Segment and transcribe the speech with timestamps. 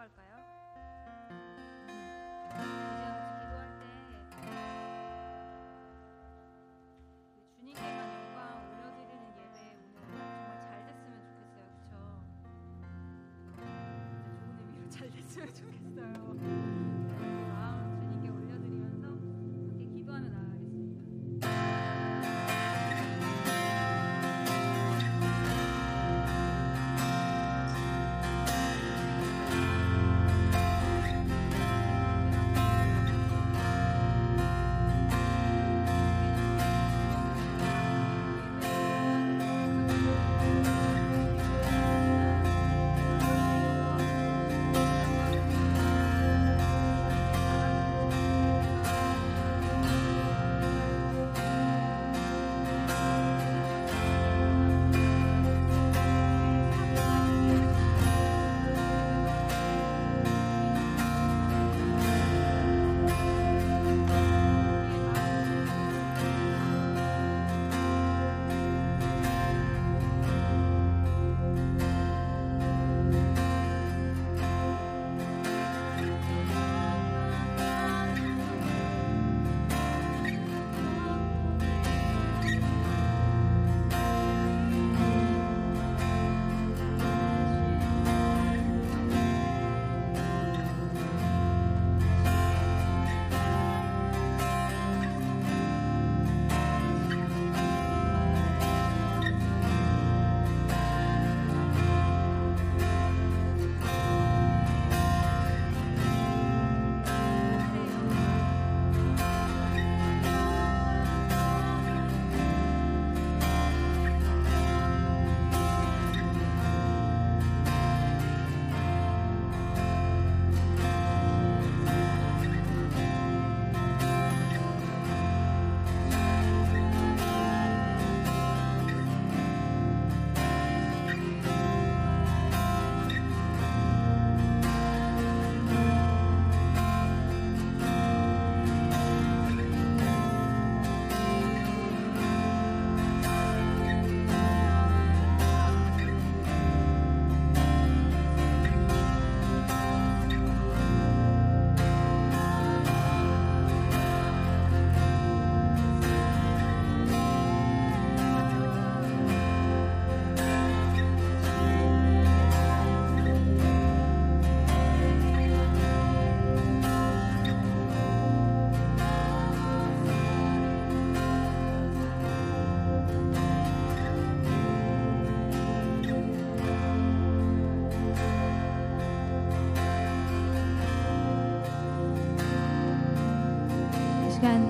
[0.00, 0.49] 할까요?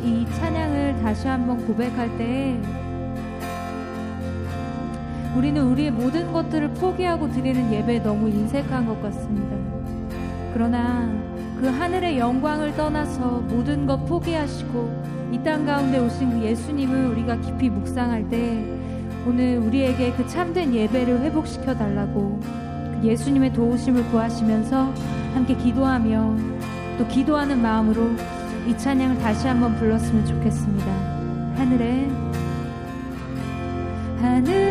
[0.02, 2.60] 이 찬양을 다시 한번 고백할 때
[5.36, 9.56] 우리는 우리의 모든 것들을 포기하고 드리는 예배에 너무 인색한 것 같습니다.
[10.52, 11.08] 그러나
[11.60, 17.70] 그 하늘의 영광을 떠나서 모든 것 포기하시고 이 땅 가운데 오신 그 예수님을 우리가 깊이
[17.70, 18.64] 묵상할 때
[19.26, 24.92] 오늘 우리에게 그 참된 예배를 회복시켜 달라고 그 예수님의 도우심을 구하시면서
[25.34, 26.36] 함께 기도하며
[26.98, 28.10] 또 기도하는 마음으로
[28.66, 30.86] 이 찬양을 다시 한번 불렀으면 좋겠습니다.
[31.56, 32.08] 하늘에
[34.20, 34.69] 하늘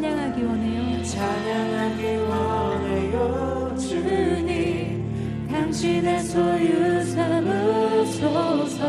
[0.00, 1.02] 찬양하기 원해요.
[1.04, 3.76] 찬양하기 원해요.
[3.78, 8.86] 주님, 당신의 소유 삼으소서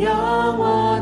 [0.00, 0.97] 영원.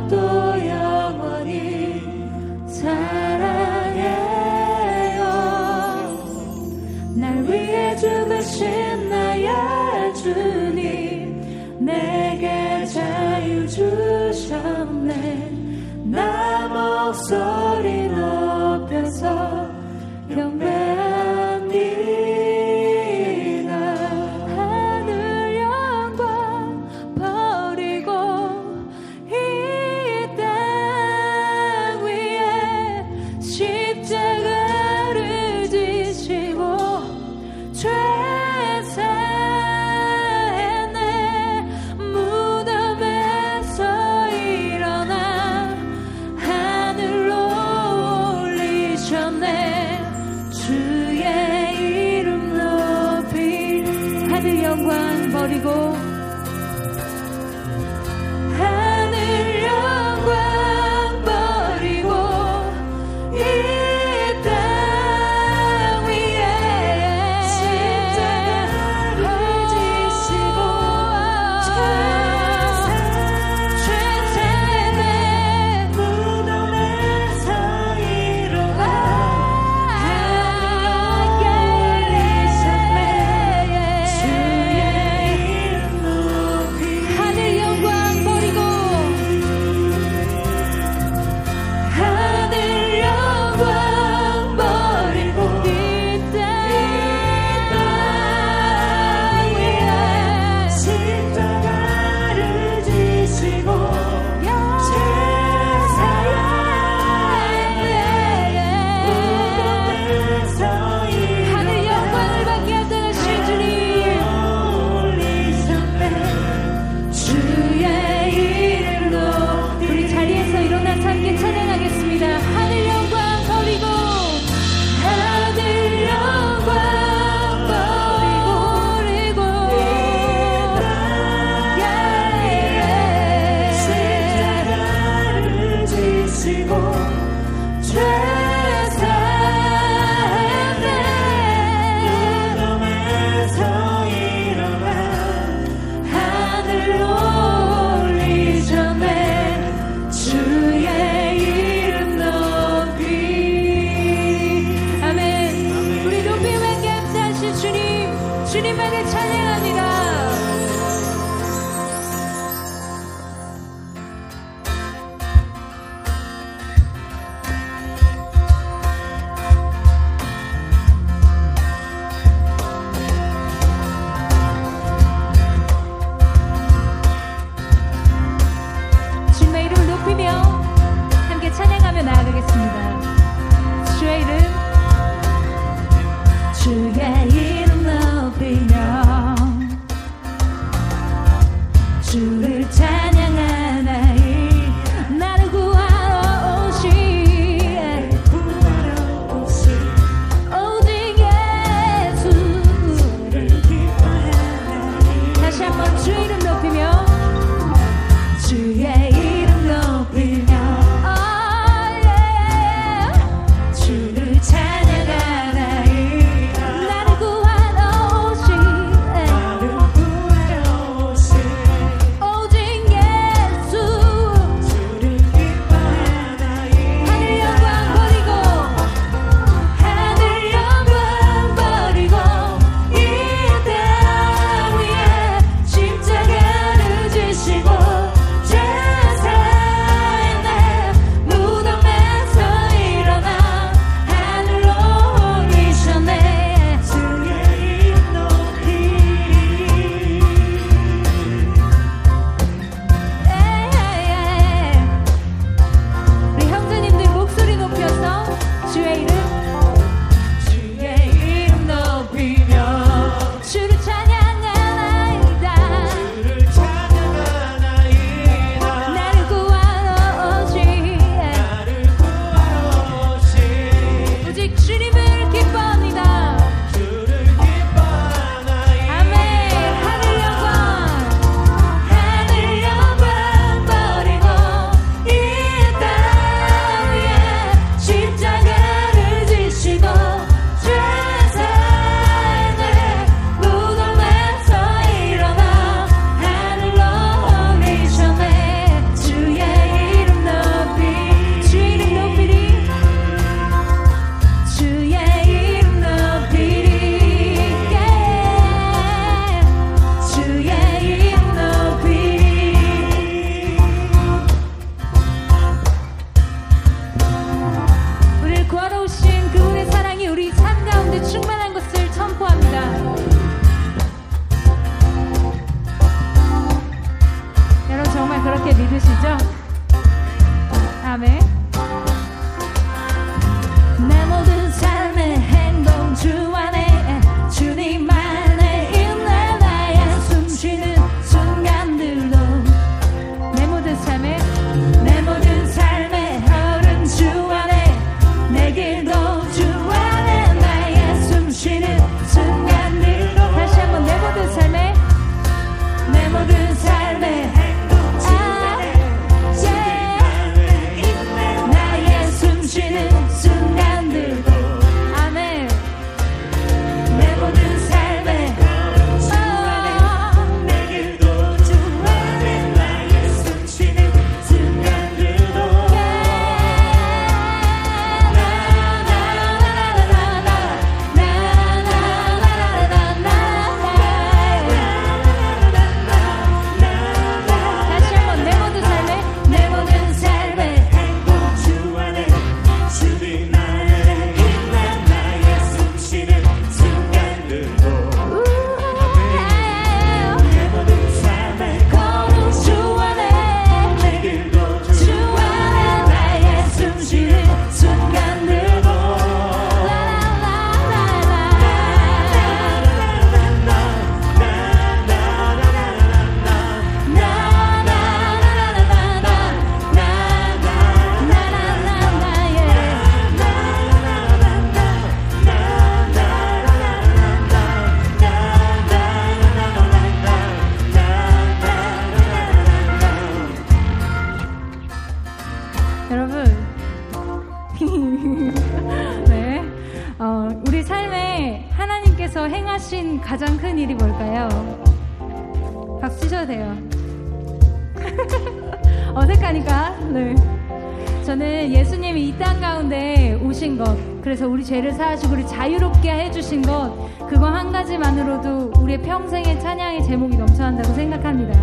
[454.76, 456.75] 사하시고 우리 자유롭게 해주신 것
[457.08, 461.39] 그거 한 가지만으로도 우리의 평생의 찬양의 제목이 넘쳐난다고 생각합니다.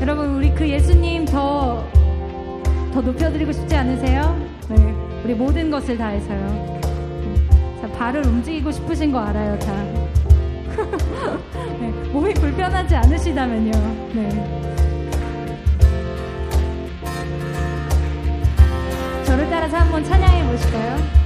[0.00, 2.02] 여러분 우리 그 예수님 더
[2.92, 4.38] 더 높여드리고 싶지 않으세요?
[4.68, 4.76] 네,
[5.24, 6.80] 우리 모든 것을 다해서요.
[7.80, 9.72] 자, 발을 움직이고 싶으신 거 알아요, 다.
[11.80, 13.72] 네, 몸이 불편하지 않으시다면요.
[14.12, 14.28] 네.
[19.24, 21.21] 저를 따라서 한번 찬양해 보실까요?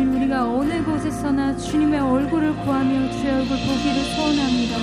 [0.00, 4.76] 주님 우리가 어느 곳에서나 주님의 얼굴을 구하며 주의 얼굴 보기를 소원합니다.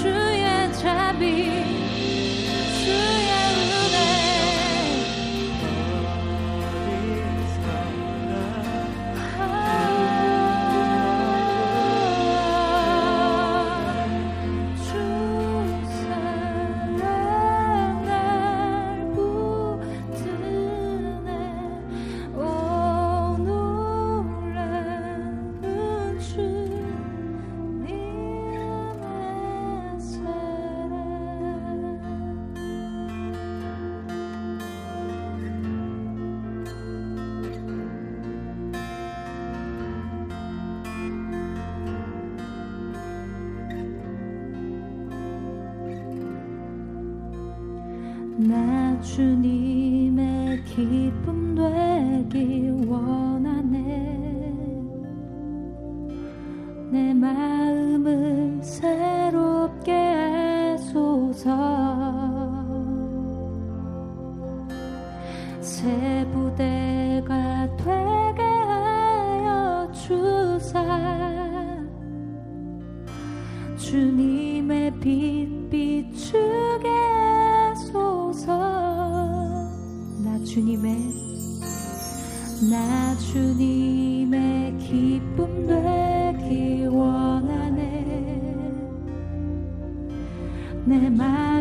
[0.00, 1.63] 주의 자비
[65.84, 70.82] 새 부대가 되게 하여 주사.
[73.76, 76.88] 주님의 빛 비추게
[77.92, 78.56] 소서.
[80.24, 80.96] 나 주님의
[82.70, 88.24] 나 주님의 기쁨 되기 원하네.
[90.86, 91.53] 내마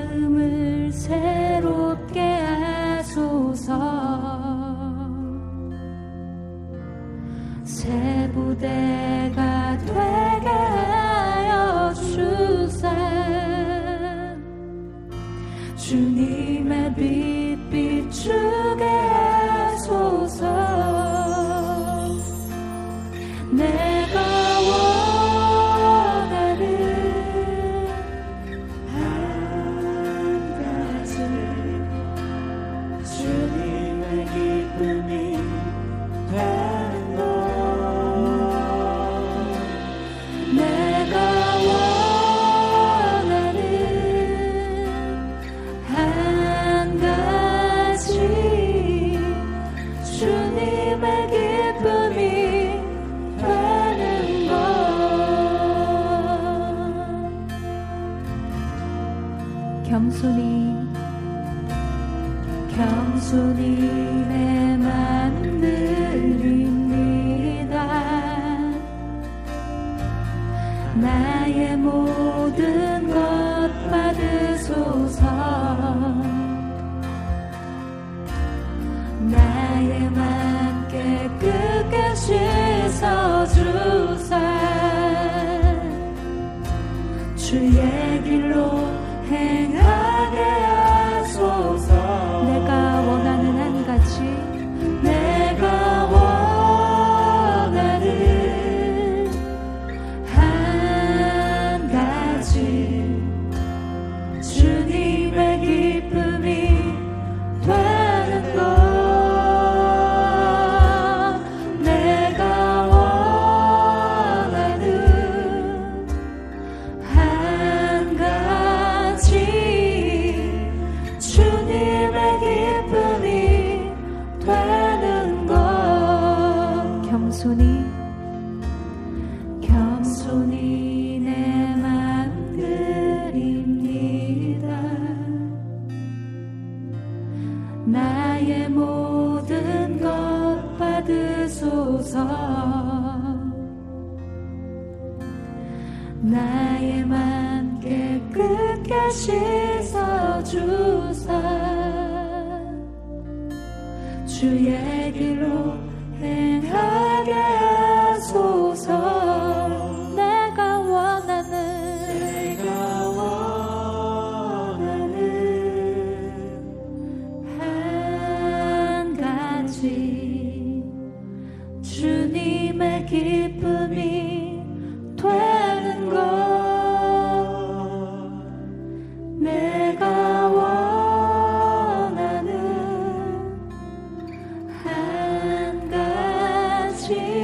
[187.14, 187.43] Jesus.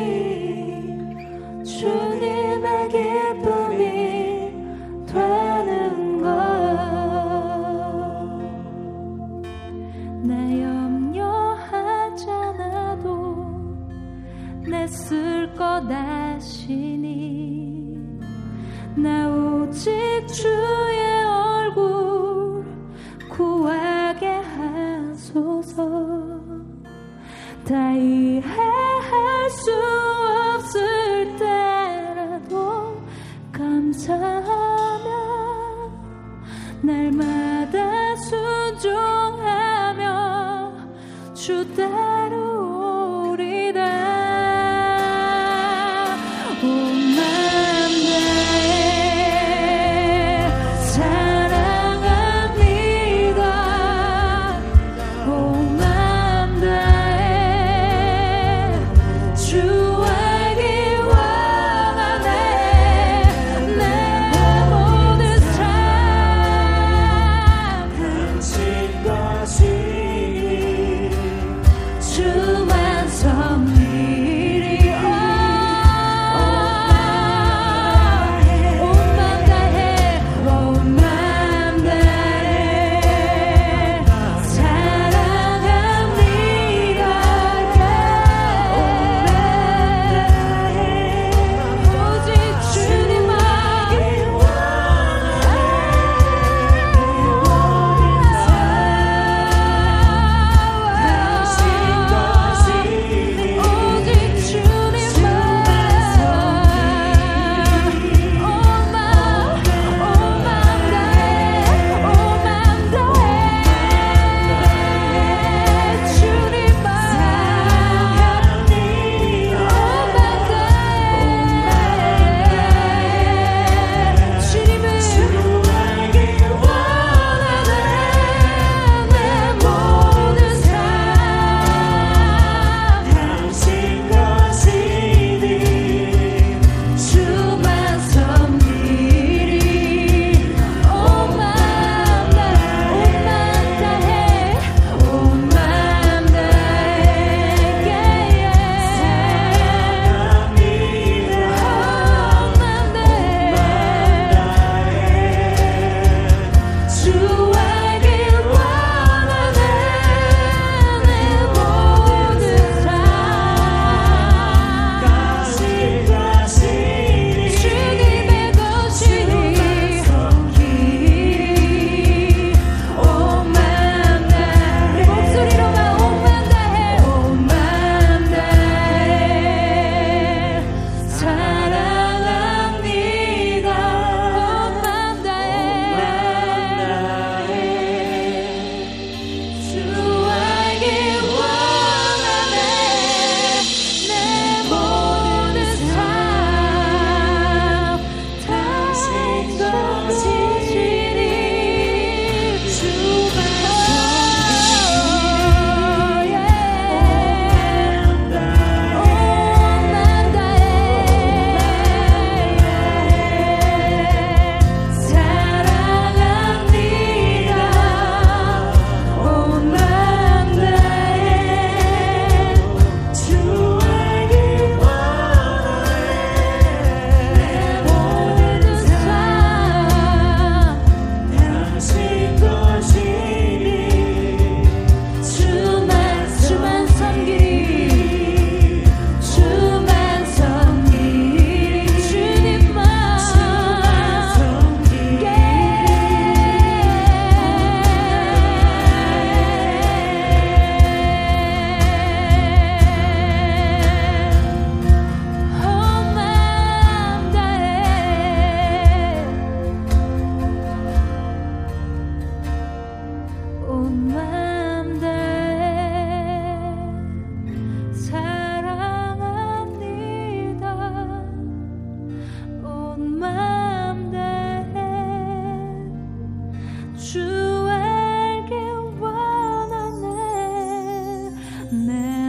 [281.90, 282.29] 내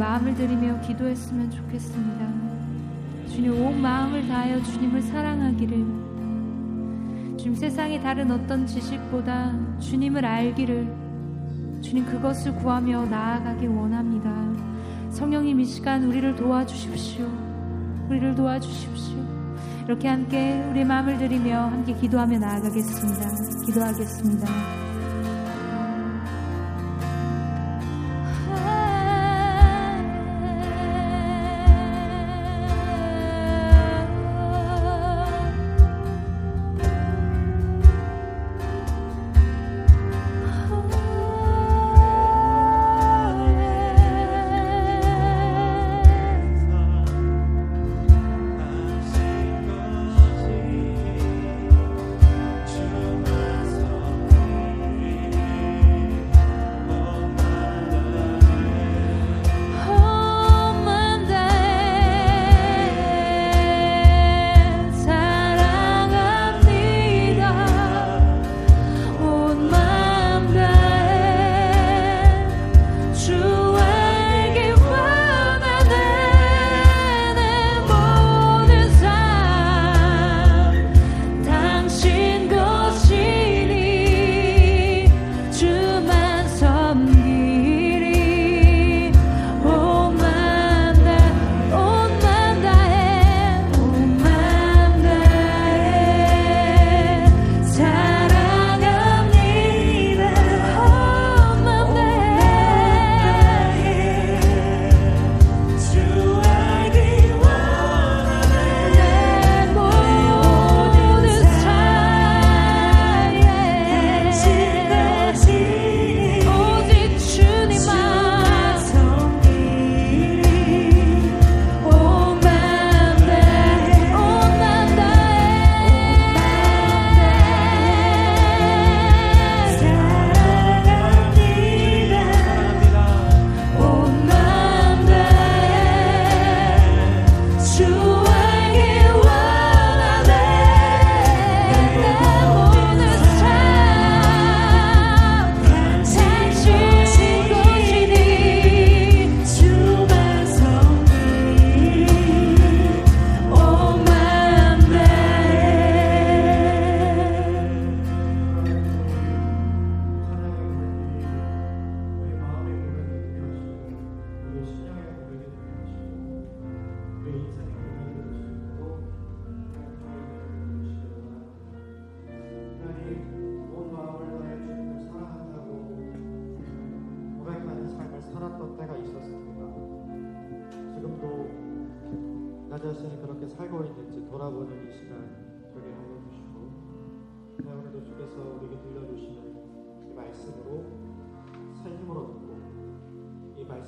[0.00, 2.26] 마음을 들이며 기도했으면 좋겠습니다.
[3.28, 5.76] 주님 온 마음을 다하여 주님을 사랑하기를
[7.36, 10.88] 주님 세상의 다른 어떤 지식보다 주님을 알기를
[11.82, 14.30] 주님 그것을 구하며 나아가길 원합니다.
[15.10, 17.26] 성령님 이 시간 우리를 도와주십시오.
[18.08, 19.18] 우리를 도와주십시오.
[19.84, 23.64] 이렇게 함께 우리 마음을 들이며 함께 기도하며 나아가겠습니다.
[23.66, 24.79] 기도하겠습니다.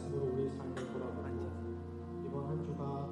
[0.02, 1.22] 말씀으로 우리의 삶을 돌아보고
[2.26, 3.08] 이번 한 주가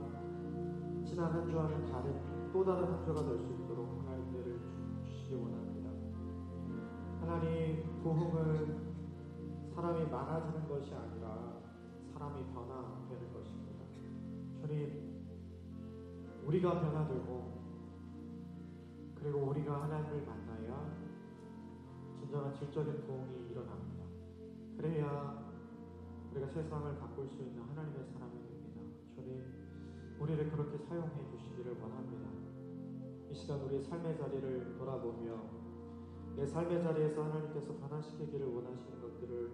[1.05, 4.61] 지난 한 주와는 다른 또 다른 한 주가 될 수 있도록 하나님 은혜를
[5.05, 5.91] 주시기 원합니다.
[7.21, 11.61] 하나님 부흥은 사람이 많아지는 것이 아니라
[12.13, 13.85] 사람이 변화되는 것입니다.
[14.61, 15.21] 주님
[16.47, 17.61] 우리가 변화되고
[19.15, 20.91] 그리고 우리가 하나님을 만나야
[22.19, 24.05] 진정한 질적인 부흥이 일어납니다.
[24.77, 25.50] 그래야
[26.33, 28.81] 우리가 세상을 바꿀 수 있는 하나님의 사람이 됩니다.
[29.15, 29.43] 주님,
[30.21, 32.29] 우리를 그렇게 사용해 주시기를 원합니다.
[33.31, 35.43] 이 시간 우리의 삶의 자리를 돌아보며
[36.37, 39.51] 내 삶의 자리에서 하나님께서 변화시키기를 원하시는 것들을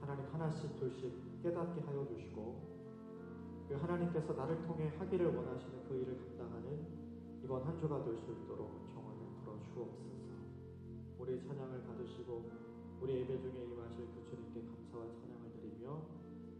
[0.00, 2.78] 하나님 하나씩 둘씩 깨닫게 하여 주시고
[3.68, 6.86] 그 하나님께서 나를 통해 하기를 원하시는 그 일을 감당하는
[7.42, 10.08] 이번 한 주가 될 수 있도록 정원을 풀어 주옵소서.
[11.18, 12.50] 우리의 찬양을 받으시고
[13.00, 15.27] 우리 예배 중에 임하실 그 주님께 감사와 찬양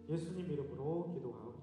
[0.08, 1.57] 예수님 이름으로 기도하옵나이다.